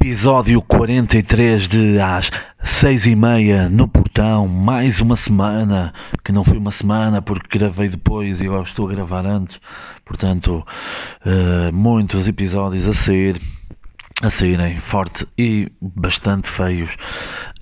[0.00, 2.30] Episódio 43 de às
[2.62, 7.88] seis e meia no portão, mais uma semana, que não foi uma semana porque gravei
[7.88, 9.60] depois e agora estou a gravar antes,
[10.04, 10.66] portanto,
[11.24, 13.40] uh, muitos episódios a sair,
[14.20, 16.96] a saírem forte e bastante feios,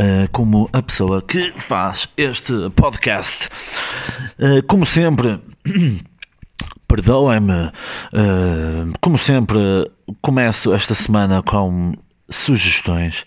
[0.01, 3.49] uh, como a pessoa que faz este podcast.
[4.39, 5.41] Uh, como sempre.
[6.89, 7.73] Perdoem-me,
[9.01, 9.59] como sempre,
[10.23, 11.95] começo esta semana com
[12.29, 13.25] sugestões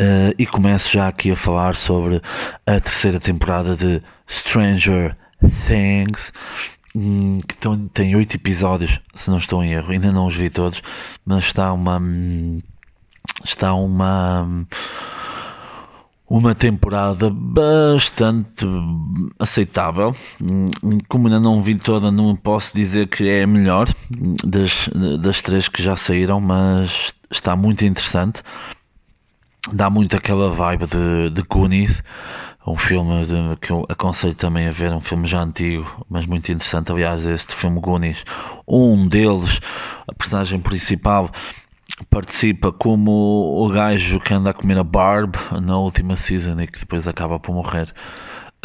[0.00, 2.20] uh, e começo já aqui a falar sobre
[2.66, 5.16] a terceira temporada de Stranger
[5.66, 6.32] Things.
[6.96, 7.56] Hum, que
[7.92, 10.80] tem oito episódios, se não estou em erro, ainda não os vi todos,
[11.26, 12.60] mas está uma hum,
[13.44, 14.66] está uma
[16.36, 18.66] uma temporada bastante
[19.38, 20.12] aceitável.
[20.42, 20.66] Hum,
[21.08, 23.88] como ainda não vi toda, não posso dizer que é a melhor
[24.44, 28.42] das, das três que já saíram, mas está muito interessante.
[29.72, 32.02] Dá muito aquela vibe de, de Goonies,
[32.66, 36.50] um filme de, que eu aconselho também a ver, um filme já antigo, mas muito
[36.50, 36.90] interessante.
[36.90, 38.24] Aliás, este filme Goonies,
[38.66, 39.60] um deles,
[40.08, 41.30] a personagem principal,
[42.10, 46.80] participa como o gajo que anda a comer a Barb na última season e que
[46.80, 47.92] depois acaba por morrer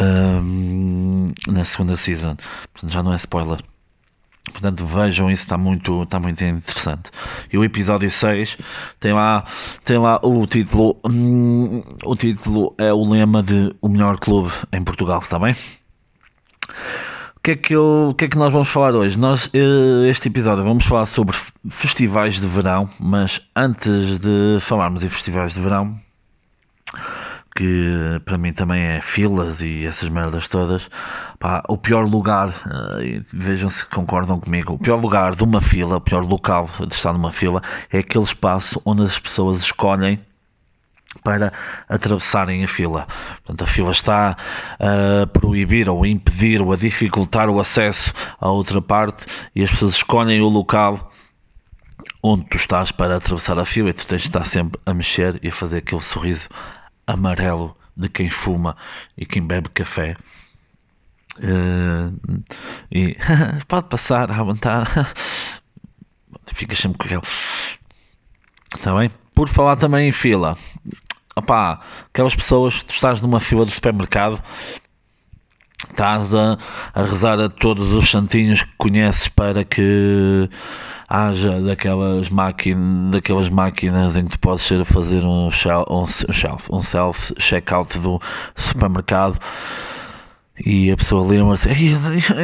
[0.00, 2.36] um, na segunda season.
[2.72, 3.62] Portanto, já não é spoiler.
[4.44, 7.10] Portanto, vejam isso, está muito, está muito interessante.
[7.52, 8.56] E o episódio 6
[8.98, 9.44] tem lá,
[9.84, 10.98] tem lá o título.
[11.08, 15.54] Hum, o título é o lema de o melhor clube em Portugal, está bem?
[17.40, 19.18] O que, é que, eu, que é que nós vamos falar hoje?
[19.18, 21.34] Nós, eh, este episódio, vamos falar sobre
[21.70, 25.98] festivais de verão, mas antes de falarmos em festivais de verão,
[27.56, 30.90] que para mim também é filas e essas merdas todas.
[31.38, 35.96] Pá, o pior lugar, uh, vejam se concordam comigo, o pior lugar de uma fila,
[35.96, 40.20] o pior local de estar numa fila é aquele espaço onde as pessoas escolhem
[41.22, 41.52] para
[41.88, 43.06] atravessarem a fila.
[43.44, 44.36] Portanto, a fila está
[44.78, 49.70] a proibir ou a impedir ou a dificultar o acesso à outra parte e as
[49.70, 51.10] pessoas escolhem o local
[52.22, 55.38] onde tu estás para atravessar a fila e tu tens de estar sempre a mexer
[55.42, 56.48] e a fazer aquele sorriso
[57.06, 58.76] amarelo de quem fuma
[59.16, 60.16] e quem bebe café.
[61.38, 62.42] Uh,
[62.90, 63.16] e
[63.66, 64.90] pode passar à vontade.
[66.52, 67.32] Fica sempre com aquele.
[68.76, 69.10] Está bem?
[69.34, 70.56] Por falar também em fila.
[71.36, 71.80] Opá,
[72.12, 74.42] aquelas pessoas, tu estás numa fila do supermercado,
[75.88, 76.58] estás a,
[76.92, 80.48] a rezar a todos os santinhos que conheces para que
[81.08, 86.06] haja daquelas, máquinas, daquelas máquinas em que tu podes ser a fazer um shelf, um,
[86.06, 88.20] shelf, um self checkout do
[88.56, 89.38] supermercado
[90.64, 91.68] e a pessoa lembra-se,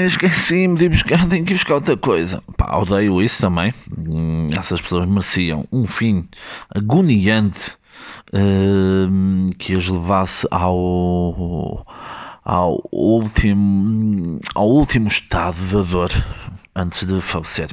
[0.06, 2.42] esqueci-me de buscar, tenho que buscar outra coisa.
[2.56, 3.74] Pá, odeio isso também.
[3.96, 6.26] Hum, essas pessoas mereciam um fim
[6.74, 7.72] agoniante
[9.58, 11.86] que as levasse ao,
[12.44, 16.10] ao, último, ao último estado da dor
[16.74, 17.70] antes de falecer.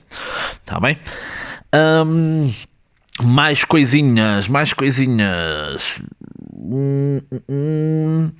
[0.61, 0.97] Está bem?
[1.75, 2.51] Um,
[3.21, 6.01] mais coisinhas, mais coisinhas.
[6.55, 8.31] Hum, hum,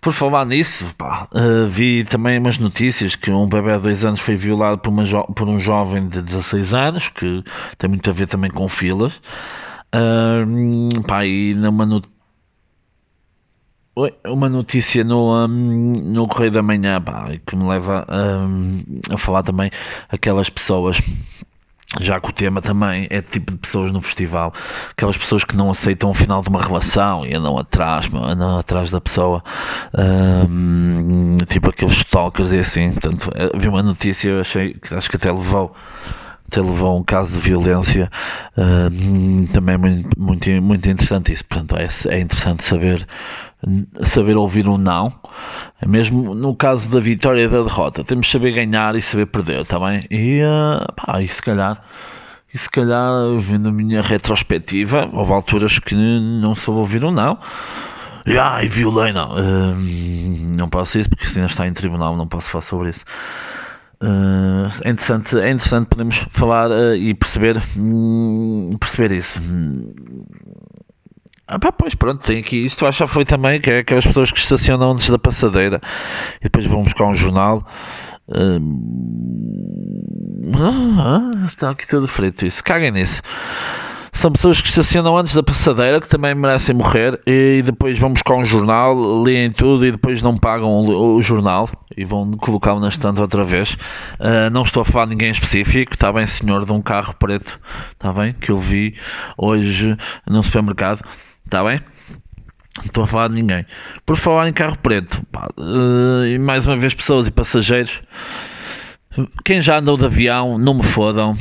[0.00, 4.20] por falar nisso, pá, uh, vi também umas notícias que um bebê de 2 anos
[4.20, 4.92] foi violado por,
[5.34, 7.42] por um jovem de 16 anos, que
[7.76, 9.12] tem muito a ver também com filas.
[11.06, 12.14] Pá, e numa notícia
[14.26, 19.44] uma notícia no, um, no Correio da Manhã pá, que me leva um, a falar
[19.44, 19.70] também
[20.10, 21.00] aquelas pessoas
[22.00, 24.52] já que o tema também é tipo de pessoas no festival,
[24.90, 28.90] aquelas pessoas que não aceitam o final de uma relação e andam atrás, andam atrás
[28.90, 29.44] da pessoa,
[31.46, 32.90] tipo aqueles stalkers e assim.
[32.90, 35.74] Portanto, eh, vi uma notícia, achei que acho que até levou
[36.46, 38.10] até levou a um caso de violência
[38.56, 43.06] uh, também muito, muito, muito interessante isso portanto é, é interessante saber
[44.02, 45.12] saber ouvir um não,
[45.86, 49.62] mesmo no caso da vitória e da derrota, temos de saber ganhar e saber perder,
[49.62, 50.06] está bem?
[50.10, 51.82] E, uh, pá, e se calhar,
[52.52, 53.10] e se calhar,
[53.40, 57.38] vendo a minha retrospectiva, houve alturas que não soube ouvir um não.
[58.26, 59.30] E, e violei, não.
[59.32, 59.74] Uh,
[60.56, 63.04] não posso isso porque se ainda está em tribunal, não posso falar sobre isso.
[64.04, 69.40] Uh, é interessante, é interessante podemos falar uh, e perceber, um, perceber isso.
[71.46, 72.66] Ah, pá, pois pronto, tem aqui.
[72.66, 75.80] Isto acho já foi também que é aquelas pessoas que estacionam antes da passadeira
[76.40, 77.66] e depois vão buscar um jornal.
[80.54, 82.62] Ah, está aqui tudo frito isso.
[82.62, 83.22] Caguem nisso.
[84.14, 88.34] São pessoas que estacionam antes da passadeira, que também merecem morrer, e depois vão buscar
[88.34, 93.20] um jornal, leem tudo e depois não pagam o, jornal e vão colocá-lo na estante
[93.20, 93.74] outra vez.
[94.20, 97.60] Uh, não estou a falar de ninguém específico, está bem, senhor, de um carro preto,
[97.92, 98.94] está bem, que eu vi
[99.36, 99.96] hoje
[100.26, 101.04] no supermercado,
[101.44, 101.80] está bem?
[102.78, 103.66] Não estou a falar de ninguém.
[104.06, 108.00] Por falar em carro preto, pá, uh, e mais uma vez pessoas e passageiros.
[109.44, 111.36] Quem já andou de avião, não me fodam,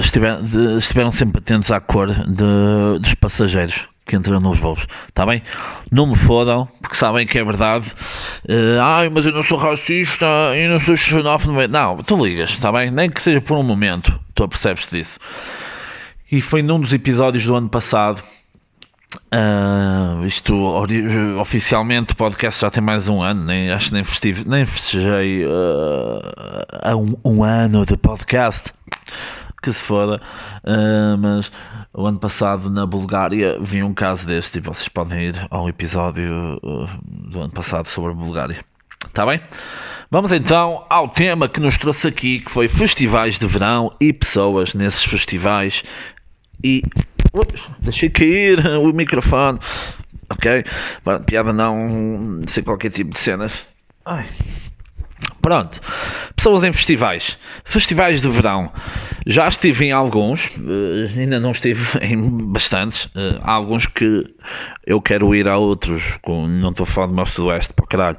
[0.00, 0.38] estiver,
[0.78, 5.42] estiveram sempre atentos à cor de, dos passageiros que entram nos voos, está bem?
[5.90, 7.90] Não me fodam, porque sabem que é verdade.
[8.46, 10.26] Uh, Ai, mas eu não sou racista,
[10.56, 11.66] eu não sou xenófobo.
[11.68, 12.90] Não, tu ligas, está bem?
[12.90, 15.18] Nem que seja por um momento, tu apercebes disso.
[16.30, 18.22] E foi num dos episódios do ano passado
[19.32, 20.54] Uh, isto
[21.40, 26.96] oficialmente podcast já tem mais um ano, nem, acho que nem, festive, nem festejei uh,
[26.96, 28.72] um, um, ano de podcast
[29.62, 30.20] que se foda,
[30.64, 31.50] uh, mas
[31.92, 36.60] o ano passado na Bulgária vi um caso deste e vocês podem ir ao episódio
[37.04, 38.58] do ano passado sobre a Bulgária.
[39.06, 39.40] Está bem?
[40.10, 44.74] Vamos então ao tema que nos trouxe aqui, que foi festivais de verão e pessoas
[44.74, 45.82] nesses festivais
[46.62, 46.82] e
[47.80, 49.58] Deixei cair o microfone.
[50.30, 50.64] Ok?
[51.26, 53.58] Piada não, sem qualquer tipo de cenas.
[54.04, 54.26] Ai.
[55.40, 55.80] Pronto.
[56.34, 57.36] Pessoas em festivais.
[57.64, 58.72] Festivais de verão.
[59.26, 62.16] Já estive em alguns, uh, ainda não estive em
[62.50, 63.06] bastantes.
[63.06, 64.24] Uh, há alguns que
[64.86, 68.16] eu quero ir a outros, não estou falando do meu sudoeste, para caralho,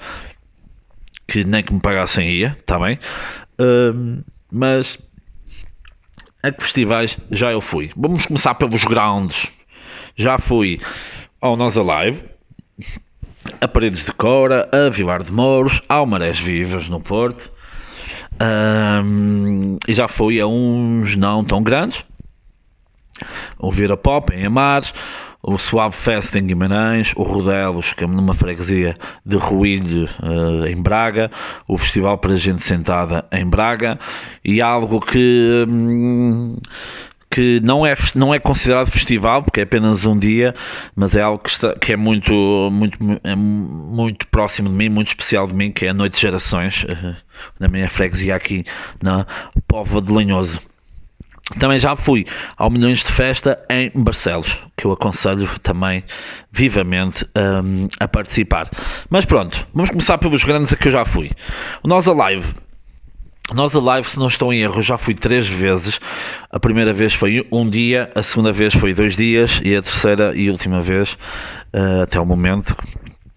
[1.27, 2.99] que nem que me pagassem ia, está bem?
[3.59, 4.97] Uh, mas
[6.45, 7.91] a que festivais já eu fui?
[7.97, 9.51] Vamos começar pelos grounds.
[10.15, 10.79] Já fui
[11.41, 12.23] ao Nós Alive,
[13.59, 17.51] a Paredes de Cora, a Vilar de Mouros, ao Marés Vivas no Porto.
[18.39, 22.05] Um, e já fui a uns não tão grandes.
[23.57, 24.93] Ouvir a Pop em Amares,
[25.47, 30.81] o Suave Fest em Guimarães, o Rodelos, que é numa freguesia de Ruilho, uh, em
[30.81, 31.29] Braga,
[31.67, 33.99] o Festival para Gente Sentada em Braga,
[34.43, 35.65] e algo que.
[35.69, 36.57] Hum,
[37.29, 40.55] que não é, não é considerado festival, porque é apenas um dia,
[40.95, 42.33] mas é algo que, está, que é, muito,
[42.71, 46.21] muito, é muito próximo de mim, muito especial de mim, que é a Noite de
[46.21, 46.85] Gerações,
[47.59, 48.63] na minha freguesia aqui
[49.03, 49.27] na
[49.67, 50.61] Póvoa de Lanhoso.
[51.59, 52.25] Também já fui
[52.57, 56.03] ao Milhões de Festa em Barcelos, que eu aconselho também
[56.51, 58.67] vivamente um, a participar.
[59.09, 61.29] Mas pronto, vamos começar pelos grandes a que eu já fui.
[61.83, 62.55] O Nós Alive.
[63.53, 65.99] Nós Alive, se não estou em erro, já fui três vezes.
[66.49, 70.35] A primeira vez foi um dia, a segunda vez foi dois dias e a terceira
[70.35, 71.13] e última vez,
[71.71, 72.75] uh, até o momento,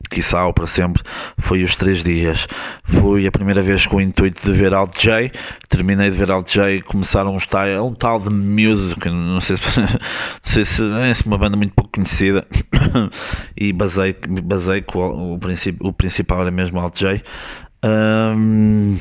[0.09, 1.03] quiçá para sempre,
[1.39, 2.47] foi os três dias.
[2.83, 5.31] Fui a primeira vez com o intuito de ver Alt J,
[5.69, 9.81] terminei de ver Alt J, começaram um tal, um tal de Music, não sei se,
[9.81, 9.89] não
[10.43, 12.47] sei se é uma banda muito pouco conhecida,
[13.57, 17.23] e basei, basei o, princípio, o principal era mesmo Alt J.
[17.85, 18.99] Um,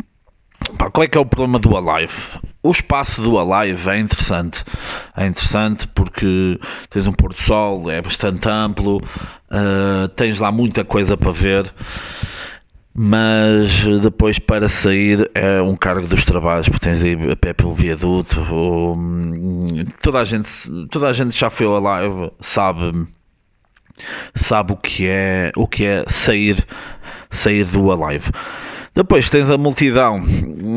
[0.76, 2.14] Pá, qual é que é o problema do Alive?
[2.62, 4.64] O espaço do Alive é interessante.
[5.16, 6.60] É interessante porque
[6.90, 11.74] tens um pôr do sol, é bastante amplo, uh, tens lá muita coisa para ver,
[12.94, 17.74] mas depois para sair é um cargo dos trabalhos, porque tens ir a pé pelo
[17.74, 18.42] viaduto.
[18.52, 18.98] Ou,
[20.02, 20.50] toda, a gente,
[20.90, 23.08] toda a gente já foi ao Alive, sabe,
[24.36, 26.68] sabe o que é, o que é sair,
[27.30, 28.32] sair do Alive.
[28.98, 30.20] Depois tens a multidão,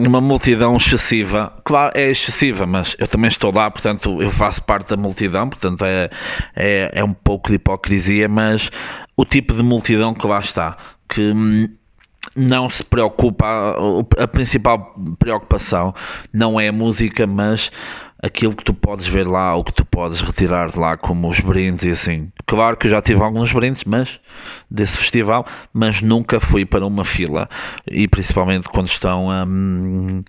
[0.06, 1.54] uma multidão excessiva.
[1.64, 5.86] Claro, é excessiva, mas eu também estou lá, portanto, eu faço parte da multidão, portanto,
[5.86, 6.10] é,
[6.54, 8.70] é, é um pouco de hipocrisia, mas
[9.16, 10.76] o tipo de multidão que lá está,
[11.08, 11.32] que
[12.36, 13.74] não se preocupa,
[14.18, 15.94] a principal preocupação
[16.30, 17.72] não é a música, mas
[18.22, 21.40] aquilo que tu podes ver lá, o que tu podes retirar de lá, como os
[21.40, 22.30] brindes e assim.
[22.46, 24.20] Claro que eu já tive alguns brindes, mas
[24.70, 27.48] desse festival, mas nunca fui para uma fila
[27.90, 30.22] e principalmente quando estão um,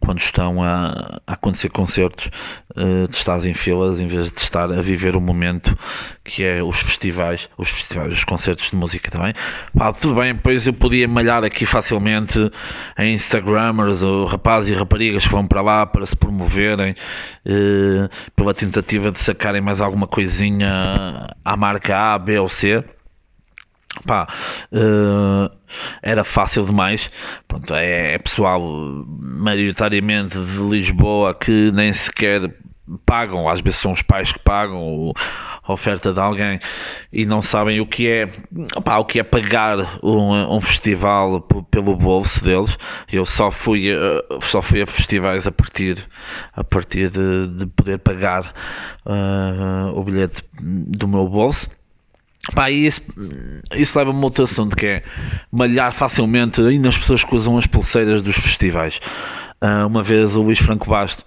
[0.00, 2.30] quando estão a, a acontecer concertos
[2.76, 5.76] uh, de estar em filas em vez de estar a viver o momento
[6.24, 9.34] que é os festivais, os festivais, os concertos de música também.
[9.76, 12.38] Pá, tudo bem, pois eu podia malhar aqui facilmente
[12.98, 18.54] em Instagramers ou rapazes e raparigas que vão para lá para se promoverem uh, pela
[18.54, 22.84] tentativa de sacarem mais alguma coisinha à marca A, B ou C
[24.06, 24.26] pá,
[24.72, 25.50] uh,
[26.02, 27.10] era fácil demais.
[27.46, 32.52] Pronto, é, é, pessoal maioritariamente de Lisboa que nem sequer
[33.04, 35.12] pagam, às vezes são os pais que pagam
[35.62, 36.58] a oferta de alguém
[37.12, 38.28] e não sabem o que é,
[38.98, 42.78] o que é pagar um, um festival pelo bolso deles.
[43.12, 43.88] Eu só fui,
[44.40, 46.02] só fui a festivais a partir,
[46.54, 48.54] a partir de, de poder pagar
[49.04, 51.68] uh, o bilhete do meu bolso.
[52.54, 53.02] Pá, isso,
[53.76, 55.02] isso leva-me a outro assunto que é
[55.50, 59.00] malhar facilmente ainda as pessoas que usam as pulseiras dos festivais.
[59.60, 61.24] Uh, uma vez o Luís Franco Basto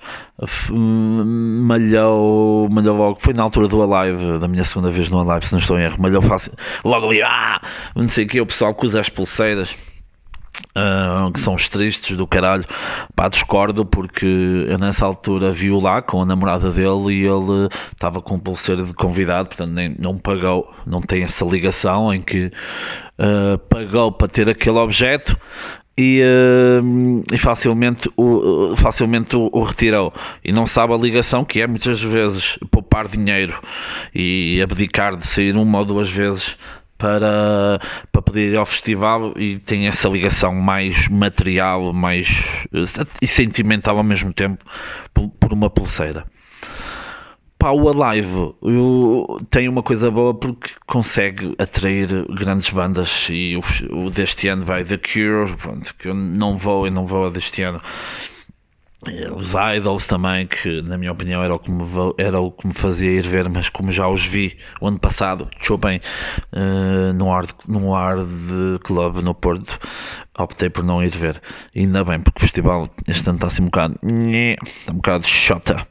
[0.71, 5.51] malhou, malhou logo, foi na altura do Alive, da minha segunda vez no Alive, se
[5.51, 6.53] não estou em erro, malhou fácil,
[6.83, 7.61] logo ali, ah,
[7.93, 9.75] não sei o que, o pessoal que usa as pulseiras.
[10.75, 12.63] Uh, que são os tristes do caralho,
[13.13, 18.21] pá, discordo porque eu nessa altura vi-o lá com a namorada dele e ele estava
[18.21, 22.51] com pulseira de convidado, portanto nem, não pagou, não tem essa ligação em que
[23.19, 25.37] uh, pagou para ter aquele objeto
[25.97, 30.13] e, uh, e facilmente, o, facilmente o, o, retirou.
[30.43, 33.59] E não sabe a ligação que é muitas vezes poupar dinheiro
[34.15, 36.57] e abdicar de sair uma ou duas vezes
[37.01, 37.79] para,
[38.11, 42.67] para poder ir ao festival e tem essa ligação mais material mais,
[43.19, 44.63] e sentimental ao mesmo tempo
[45.11, 46.25] por, por uma pulseira.
[47.57, 54.05] Pá, o Alive eu, tem uma coisa boa porque consegue atrair grandes bandas e o,
[54.05, 57.63] o deste ano vai The Cure, pronto, que eu não vou e não vou deste
[57.63, 57.81] ano.
[59.35, 61.83] Os Idols também, que na minha opinião era o, que me,
[62.19, 65.49] era o que me fazia ir ver, mas como já os vi o ano passado,
[65.75, 65.99] bem
[66.53, 69.79] uh, no, ar, no ar de club no Porto,
[70.37, 71.41] optei por não ir ver.
[71.75, 73.99] Ainda bem, porque o festival este ano está assim um bocado.
[74.03, 75.87] Está um bocado chota.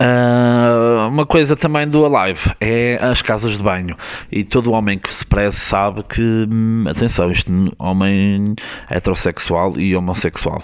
[0.00, 0.81] Uh,
[1.12, 3.94] uma coisa também do Alive é as casas de banho
[4.30, 8.54] e todo homem que se preze sabe que hum, atenção, isto homem
[8.90, 10.62] heterossexual e homossexual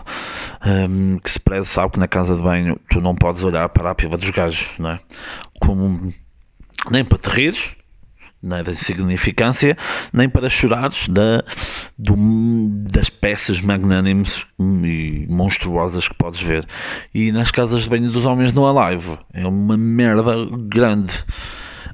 [0.67, 3.91] um, que se preze sabe que na casa de banho tu não podes olhar para
[3.91, 5.01] a piva dos gajos não é?
[5.61, 6.13] Como,
[6.91, 7.78] nem para te rires
[8.43, 9.77] nem da insignificância,
[10.13, 11.43] nem para chorares da,
[11.99, 12.15] do,
[12.91, 16.67] das peças magnânimes e monstruosas que podes ver.
[17.15, 20.35] E nas casas de banho dos homens no Alive é uma merda
[20.69, 21.15] grande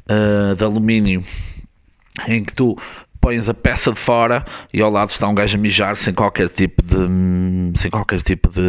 [0.09, 1.25] uh, de alumínio
[2.29, 2.77] em que tu
[3.21, 6.51] pões a peça de fora e ao lado está um gajo a mijar sem qualquer
[6.51, 8.61] tipo de sem qualquer tipo de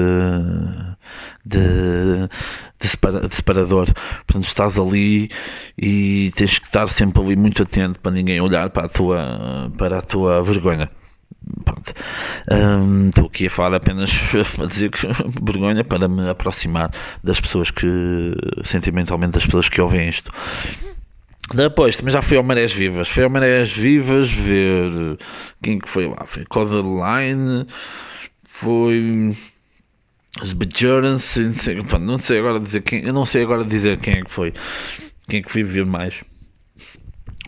[1.46, 2.28] de,
[2.80, 2.88] de,
[3.36, 3.88] separador
[4.26, 5.30] portanto estás ali
[5.78, 10.00] e tens que estar sempre ali muito atento para ninguém olhar para a tua para
[10.00, 10.90] a tua vergonha
[11.64, 11.94] Pronto.
[12.52, 14.10] Um, estou aqui a falar apenas
[14.60, 15.06] a dizer que
[15.44, 16.92] vergonha para me aproximar
[17.24, 17.88] das pessoas que
[18.64, 20.32] sentimentalmente das pessoas que ouvem isto
[21.54, 23.08] depois também já fui ao Marés Vivas.
[23.08, 25.18] Fui ao Marés Vivas ver
[25.62, 26.26] quem que foi lá.
[26.26, 27.68] Foi Codeline,
[28.44, 29.36] foi
[30.42, 31.36] os Bajorans,
[31.90, 34.54] não não sei agora dizer quem, eu não sei agora dizer quem é que foi,
[35.28, 36.22] quem é que fui ver mais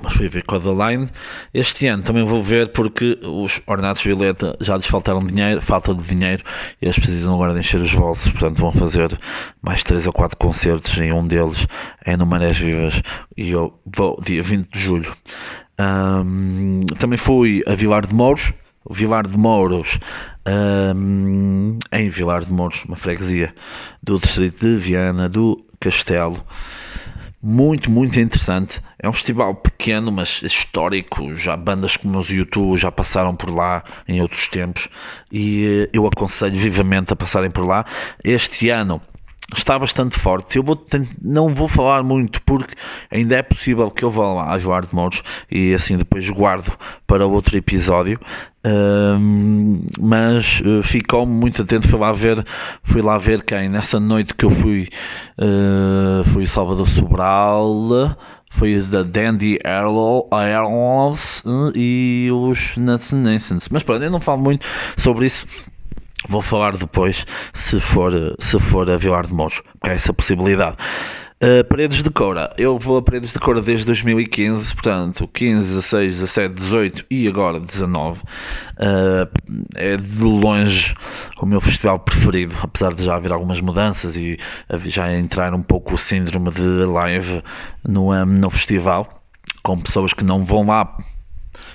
[0.02, 1.08] mas fui ver Codaline.
[1.54, 6.04] Este ano também vou ver porque os Ornatos Violeta já lhes faltaram dinheiro, falta de
[6.04, 6.44] dinheiro
[6.82, 9.18] e eles precisam agora de encher os bolsos, portanto vão fazer
[9.62, 11.68] mais 3 ou 4 concertos e um deles
[12.06, 13.02] é no Marés Vivas
[13.36, 15.14] e eu vou dia 20 de julho.
[15.80, 18.54] Um, também fui a Vilar de Mouros,
[18.90, 20.00] Vilar de Mouros,
[20.48, 23.54] um, em Vilar de Mouros, uma freguesia
[24.02, 26.44] do distrito de Viana do Castelo
[27.42, 28.82] muito, muito interessante.
[29.00, 31.36] É um festival pequeno, mas histórico.
[31.36, 34.90] Já bandas como os YouTube já passaram por lá em outros tempos
[35.32, 37.86] e eh, eu aconselho vivamente a passarem por lá.
[38.24, 39.02] Este ano
[39.56, 40.58] está bastante forte.
[40.58, 40.82] Eu vou
[41.22, 42.76] não vou falar muito porque
[43.10, 46.78] ainda é possível que eu vá lá a Joar de Mouros e assim depois guardo
[47.06, 48.20] para outro episódio.
[48.66, 51.88] Um, mas uh, ficou-me muito atento.
[51.88, 52.46] Fui lá ver,
[52.84, 54.90] fui lá ver quem nessa noite que eu fui,
[55.40, 58.16] uh, foi o Salvador Sobral.
[58.50, 63.14] Foi da Dandy Airlines uh, e os Nuts.
[63.70, 64.66] Mas pronto, eu não falo muito
[64.98, 65.46] sobre isso
[66.28, 70.78] Vou falar depois se for, se for a Vilar de Mouros, porque há essa possibilidade.
[71.40, 76.20] Uh, paredes de Cora, eu vou a Paredes de Cora desde 2015, portanto 15, 16,
[76.22, 78.20] 17, 18 e agora 19.
[78.20, 78.24] Uh,
[79.76, 80.96] é de longe
[81.40, 84.40] o meu festival preferido, apesar de já haver algumas mudanças e
[84.86, 87.44] já entrar um pouco o síndrome de live
[87.88, 89.22] no, um, no festival,
[89.62, 90.98] com pessoas que não vão lá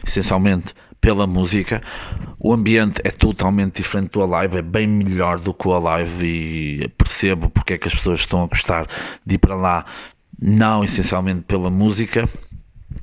[0.04, 1.82] essencialmente pela música.
[2.38, 6.88] O ambiente é totalmente diferente do Alive, é bem melhor do que o Alive e
[6.96, 8.86] percebo porque é que as pessoas estão a gostar
[9.26, 9.84] de ir para lá,
[10.40, 12.26] não essencialmente pela música.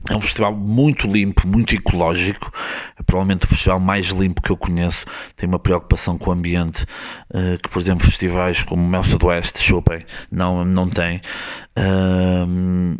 [0.09, 2.51] É um festival muito limpo, muito ecológico.
[2.97, 5.05] É provavelmente o festival mais limpo que eu conheço.
[5.35, 10.05] Tem uma preocupação com o ambiente uh, que, por exemplo, festivais como Mel Sudoeste, Chopin,
[10.31, 11.21] não, não tem.
[11.77, 12.97] Uh,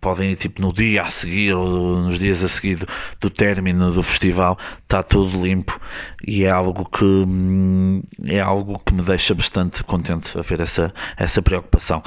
[0.00, 2.86] podem ir tipo no dia a seguir ou nos dias a seguir do,
[3.20, 5.80] do término do festival está tudo limpo.
[6.26, 10.92] E é algo que hum, é algo que me deixa bastante contente a ver essa,
[11.16, 12.02] essa preocupação.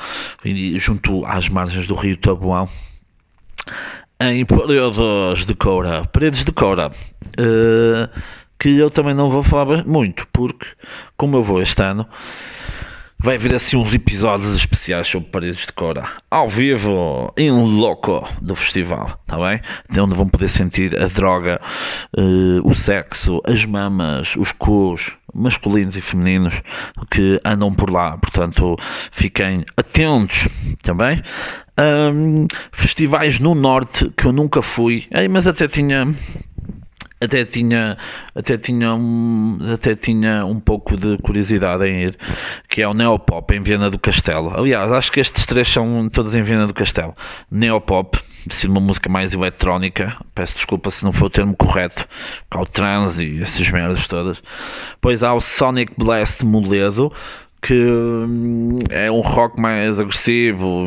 [0.45, 2.69] E, junto às margens do rio Tabuão
[4.19, 8.21] em Paredes de Coura Paredes de Coura uh,
[8.59, 10.67] que eu também não vou falar muito porque
[11.17, 12.07] como eu vou este ano
[13.23, 18.53] vai haver assim uns episódios especiais sobre paredes de cora ao vivo, em loco do
[18.53, 19.61] festival, tá bem?
[19.89, 21.61] De onde vão poder sentir a droga,
[22.17, 26.61] uh, o sexo, as mamas, os cus masculinos e femininos
[27.09, 28.75] que andam por lá, portanto
[29.09, 30.49] fiquem atentos
[30.83, 31.23] também.
[31.79, 36.13] Um, festivais no norte que eu nunca fui, mas até tinha
[37.23, 37.97] até tinha
[38.35, 42.17] até tinha um, até tinha um pouco de curiosidade em ir
[42.67, 44.53] que é o Neopop em Viena do Castelo.
[44.55, 47.15] Aliás acho que estes três são todos em Viena do Castelo.
[47.49, 52.05] Neopop ser uma música mais eletrónica peço desculpa se não for o termo correto
[52.51, 54.41] há o trance e essas merdas todas.
[54.95, 57.11] Depois há o Sonic Blast Moledo
[57.63, 60.85] que hum, é um rock mais agressivo,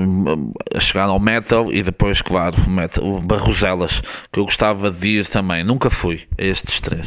[0.74, 5.64] a chegar ao metal e depois, claro, metal, Barroselas, que eu gostava de ir também.
[5.64, 7.06] Nunca fui a estes três,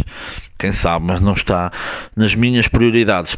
[0.58, 1.72] quem sabe, mas não está
[2.16, 3.38] nas minhas prioridades.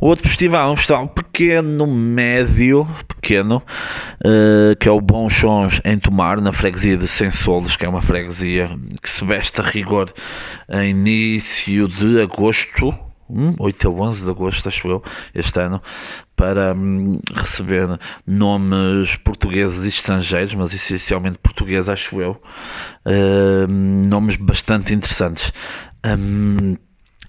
[0.00, 3.62] O outro festival é um festival pequeno, médio, pequeno,
[4.24, 8.00] uh, que é o Bom Sons em Tomar, na freguesia de Sensoles, que é uma
[8.00, 8.70] freguesia
[9.02, 10.10] que se veste a rigor
[10.70, 13.09] em início de agosto
[13.58, 15.02] 8 a 11 de agosto, acho eu,
[15.34, 15.82] este ano,
[16.36, 22.40] para hum, receber nomes portugueses e estrangeiros, mas essencialmente portugueses, acho eu,
[23.06, 25.52] uh, nomes bastante interessantes.
[26.04, 26.76] Um,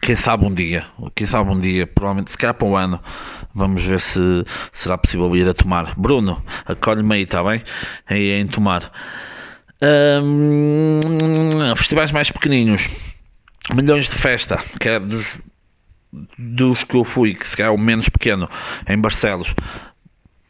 [0.02, 3.00] quem sabe um dia, quem sabe um dia, provavelmente se calhar para um ano,
[3.54, 4.20] vamos ver se
[4.72, 5.94] será possível ir a tomar.
[5.96, 7.62] Bruno, acolhe-me aí, está bem?
[8.10, 8.92] Em tomar.
[9.84, 11.00] Um,
[11.76, 12.88] festivais mais pequeninos,
[13.74, 15.26] milhões de festa, que é dos
[16.38, 18.50] dos que eu fui, que se calhar o menos pequeno,
[18.88, 19.54] em Barcelos,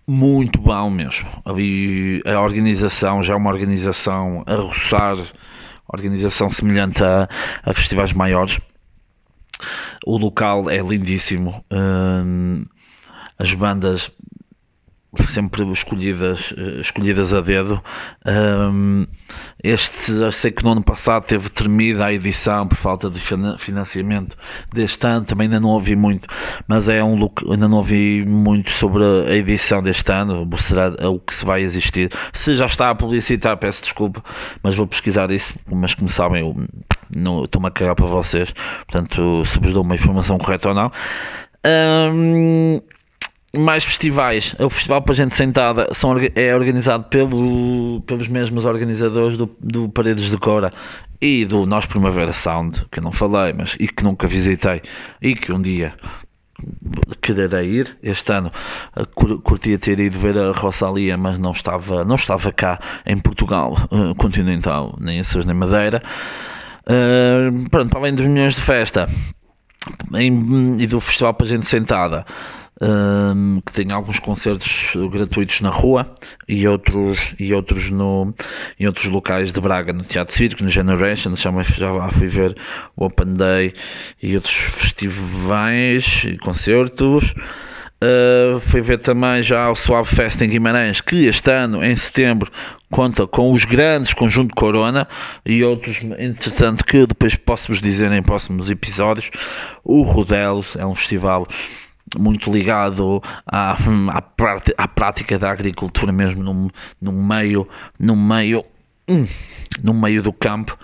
[0.08, 1.28] muito bom mesmo.
[1.46, 5.18] Ali a organização já é uma organização a roçar,
[5.88, 7.30] organização semelhante a,
[7.64, 8.60] a festivais maiores.
[10.06, 11.64] O local é lindíssimo.
[11.72, 12.66] Hum,
[13.38, 14.12] as bandas
[15.28, 17.82] sempre escolhidas, eh, escolhidas a dedo.
[18.26, 19.06] Um,
[19.64, 23.20] este, eu sei que no ano passado teve termida a edição por falta de
[23.58, 24.36] financiamento
[24.74, 26.28] deste ano, também ainda não ouvi muito,
[26.68, 31.20] mas é um look, ainda não ouvi muito sobre a edição deste ano, será o
[31.20, 32.12] que se vai existir.
[32.34, 34.24] Se já está a publicitar, peço desculpa,
[34.64, 38.54] mas vou pesquisar isso, mas como sabem, eu estou-me a cagar para vocês,
[38.88, 40.92] portanto, se vos dou uma informação correta ou não.
[41.64, 42.82] Um,
[43.56, 44.56] mais festivais.
[44.60, 50.30] O Festival para Gente Sentada são, é organizado pelo, pelos mesmos organizadores do, do Paredes
[50.30, 50.72] de Cora
[51.20, 54.82] e do Nós Primavera Sound, que eu não falei, mas e que nunca visitei
[55.22, 55.94] e que um dia
[57.22, 58.52] quererei ir este ano
[59.44, 64.14] curtia ter ido ver a Rosalia mas não estava não estava cá em Portugal uh,
[64.14, 66.04] continental nem Açores nem Madeira
[66.86, 69.10] uh, pronto para além dos milhões de festa
[70.14, 72.28] em, e do festival para gente sentada
[72.82, 76.12] um, que tem alguns concertos gratuitos na rua
[76.48, 78.34] e outros, e outros no,
[78.80, 82.58] em outros locais de Braga, no Teatro Circo, no Generation, já, já fui ver
[82.98, 83.74] o Open Day
[84.22, 87.34] e outros festivais e concertos.
[88.04, 92.52] Uh, fui ver também já o Suave Fest em Guimarães, que este ano, em setembro,
[92.90, 95.08] conta com os grandes conjunto Corona
[95.46, 99.30] e outros, entretanto, que depois posso-vos dizer em próximos episódios.
[99.84, 101.48] O Rodelos é um festival
[102.18, 103.74] muito ligado à,
[104.12, 104.24] à,
[104.78, 106.72] à prática da agricultura mesmo no,
[107.02, 107.68] no meio
[108.00, 108.66] no meio
[109.08, 109.28] hum,
[109.84, 110.78] no meio do campo.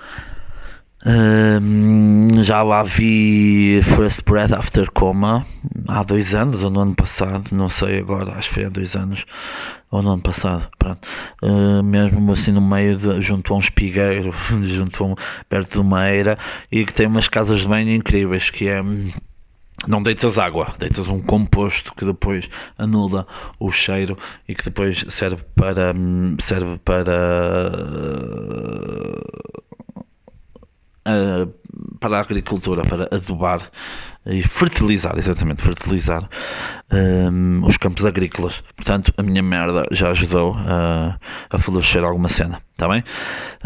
[1.06, 5.46] Hum, já lá vi First Breath After Coma
[5.88, 8.96] há dois anos ou no ano passado não sei agora acho que foi há dois
[8.96, 9.24] anos
[9.92, 11.08] ou no ano passado pronto.
[11.42, 14.34] Uh, mesmo assim no meio de, junto a um espigueiro
[14.66, 15.16] junto a um,
[15.48, 16.38] perto de uma eira
[16.72, 18.82] e que tem umas casas de banho incríveis que é
[19.86, 23.28] não deitas água, deitas um composto que depois anula
[23.60, 25.94] o cheiro e que depois serve para
[26.40, 27.72] serve para
[31.06, 31.54] uh,
[32.00, 33.62] para a agricultura, para adubar
[34.26, 36.28] e fertilizar, exatamente, fertilizar
[36.92, 38.62] um, os campos agrícolas.
[38.76, 41.16] Portanto, a minha merda já ajudou uh,
[41.50, 43.04] a florescer alguma cena, está bem?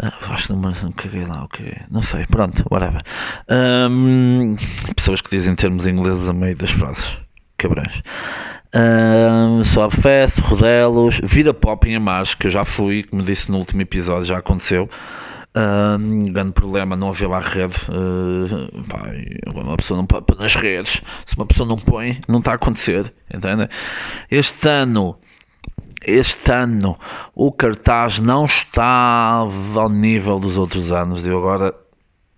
[0.00, 3.02] Uh, acho que não, não caguei lá, ok, não sei, pronto, whatever.
[3.48, 4.56] Um,
[4.94, 7.18] pessoas que dizem termos ingleses a meio das frases,
[7.58, 8.02] cabrões.
[8.74, 13.82] Um, Fest, Rodelos, Vida Pop em Amares, que eu já fui, como disse no último
[13.82, 14.88] episódio, já aconteceu.
[15.54, 17.76] Um, grande problema não haver lá rede.
[17.88, 19.02] Uh, pá,
[19.54, 21.02] uma pessoa não pode nas redes.
[21.26, 23.12] Se uma pessoa não põe, não está a acontecer.
[23.32, 23.68] Entende?
[24.30, 25.18] Este ano,
[26.06, 26.98] este ano,
[27.34, 31.24] o cartaz não estava ao nível dos outros anos.
[31.26, 31.74] Eu agora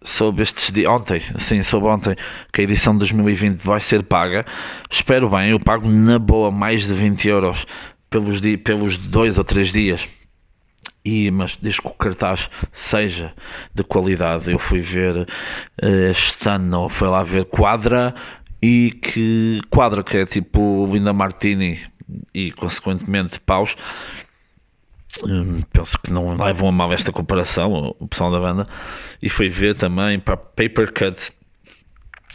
[0.03, 2.15] soube estes dias, ontem, sim, soube ontem
[2.53, 4.45] que a edição de 2020 vai ser paga.
[4.91, 7.67] Espero bem, eu pago na boa mais de 20 euros
[8.11, 10.09] pelos, pelos dois ou três dias
[11.05, 13.35] e, mas desde que o cartaz seja
[13.75, 15.27] de qualidade, eu fui ver
[15.81, 18.15] eh, este ano, fui lá ver Quadra
[18.63, 21.81] e que Quadra, que é tipo Linda Martini
[22.33, 23.77] e consequentemente Paus.
[25.23, 28.67] Hum, penso que não levam a mal esta comparação, o pessoal da banda,
[29.23, 31.31] e fui ver também para Paper Cut,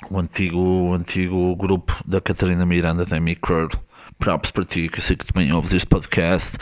[0.09, 3.69] o antigo, o antigo grupo da Catarina Miranda, da Micro.
[4.17, 6.57] Props para ti, que eu sei que também ouves este podcast.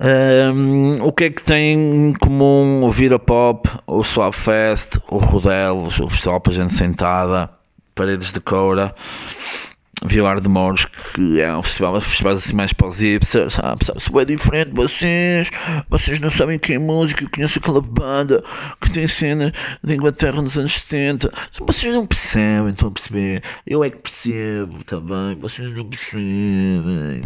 [0.00, 5.18] Um, o que é que tem em comum o Vira Pop, o Suave Fest, o
[5.18, 7.50] Rodelos, o Festival para Gente Sentada,
[7.94, 8.94] Paredes de Coura?
[10.04, 13.80] Vilar de Mouros, que é um festival, festivais assim mais para os hipsters, sabe?
[13.96, 15.50] Isso é diferente, vocês,
[15.88, 18.42] vocês não sabem quem é música, eu conheço aquela banda
[18.80, 23.82] que tem cena de Inglaterra nos anos 70, vocês não percebem, estão a perceber, eu
[23.82, 27.22] é que percebo, tá bem, vocês não percebem.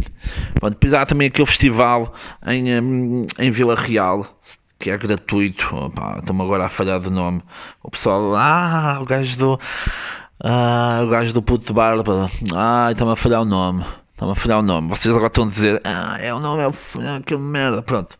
[0.59, 2.13] Bom, depois há também aquele festival
[2.47, 4.39] em, hum, em Vila Real,
[4.79, 5.65] que é gratuito,
[6.17, 7.41] estamos agora a falhar de nome,
[7.83, 9.59] o pessoal, ah, o gajo do
[10.43, 12.29] ah, o gajo do puto de barba.
[12.53, 13.85] Ah, está-me a falhar o nome.
[14.11, 14.89] Está-me a falhar o nome.
[14.89, 17.81] Vocês agora estão a dizer, ah, é o nome, é, o, é que merda.
[17.81, 18.17] Pronto.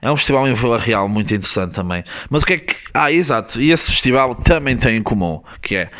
[0.00, 2.02] É um festival em Vila Real muito interessante também.
[2.30, 2.76] Mas o que é que.
[2.94, 3.60] Ah, exato.
[3.60, 5.90] E esse festival também tem em comum, que é.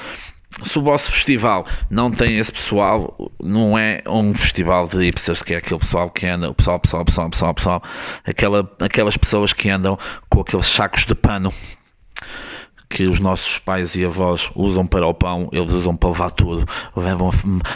[0.64, 5.52] Se o vosso festival não tem esse pessoal, não é um festival de hipsters, que
[5.52, 7.82] é aquele pessoal que anda, o pessoal, pessoal, pessoal, pessoal, pessoal,
[8.24, 9.98] aquela, aquelas pessoas que andam
[10.30, 11.52] com aqueles sacos de pano
[12.88, 16.66] que os nossos pais e avós usam para o pão, eles usam para levar tudo.
[16.96, 17.30] Levam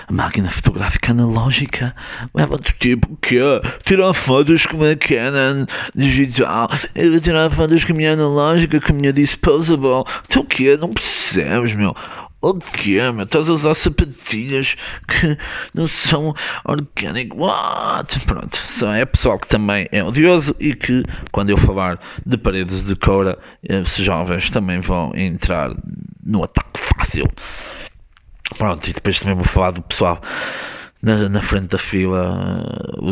[0.09, 1.95] a máquina fotográfica analógica,
[2.35, 3.39] levam do tipo que
[3.85, 8.95] tirar fotos com uma Canon digital, eu tirar fotos com a minha analógica, com a
[8.95, 10.05] minha disposable.
[10.27, 11.95] Então o que Não percebes, meu?
[12.43, 13.25] O que é, meu?
[13.25, 14.75] Estás a usar sapatilhas
[15.07, 15.37] que
[15.75, 17.39] não são orgânicas.
[17.39, 18.21] What?
[18.21, 18.57] Pronto.
[18.67, 22.97] Só é pessoal que também é odioso e que, quando eu falar de paredes de
[22.97, 25.71] coura, esses jovens também vão entrar
[26.25, 27.31] no ataque fácil.
[28.57, 30.21] Pronto, e depois também vou falar do pessoal
[31.03, 32.67] na, na, frente da fila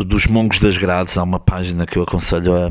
[0.07, 1.17] dos Mongos das Grades.
[1.17, 2.71] Há uma página que eu aconselho a,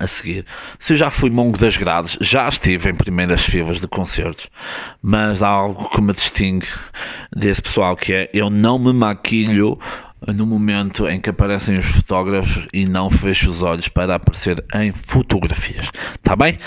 [0.00, 0.44] a seguir.
[0.78, 4.48] Se eu já fui Mongo das Grades, já estive em primeiras filas de concertos,
[5.02, 6.66] mas há algo que me distingue
[7.34, 9.78] desse pessoal que é eu não me maquilho
[10.26, 14.92] no momento em que aparecem os fotógrafos e não fecho os olhos para aparecer em
[14.92, 15.90] fotografias.
[16.14, 16.58] Está bem?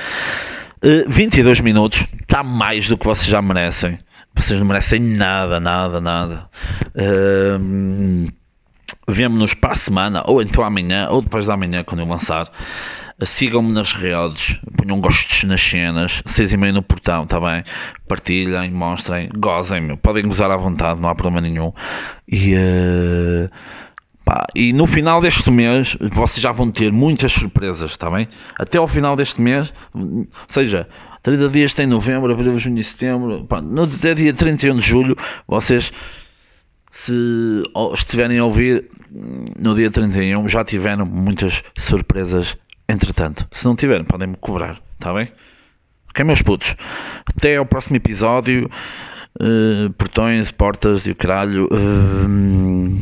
[0.83, 3.99] Uh, 22 minutos, está mais do que vocês já merecem.
[4.35, 6.49] Vocês não merecem nada, nada, nada.
[6.95, 8.31] Uh,
[9.07, 12.47] Vemo-nos para a semana, ou então amanhã, ou depois da manhã, quando eu lançar.
[13.23, 17.63] Sigam-me nas redes, ponham gostos nas cenas, seis e meio no portão, tá bem?
[18.07, 19.97] Partilhem, mostrem, gozem, meu.
[19.97, 21.71] podem gozar à vontade, não há problema nenhum.
[22.27, 23.49] E, uh,
[24.25, 28.27] pá, e no final deste mês, vocês já vão ter muitas surpresas, tá bem?
[28.57, 29.71] Até ao final deste mês,
[30.47, 30.87] seja,
[31.23, 33.45] 30 dias tem novembro, abril, junho e setembro.
[33.45, 35.15] Pá, no até dia 31 de julho,
[35.47, 35.91] vocês,
[36.91, 37.13] se
[37.93, 38.89] estiverem a ouvir
[39.59, 42.57] no dia 31, já tiveram muitas surpresas.
[42.87, 45.29] Entretanto, se não tiverem, podem me cobrar, está bem?
[46.09, 46.75] Ok, meus putos.
[47.25, 48.69] Até ao próximo episódio.
[49.39, 51.69] Uh, portões, portas e o caralho,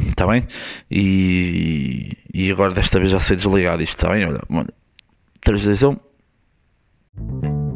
[0.10, 0.48] está uh, bem?
[0.90, 4.26] E, e agora desta vez já sei desligar isto, está bem?
[4.26, 4.68] Olha,
[5.42, 7.69] 3, 2, 1.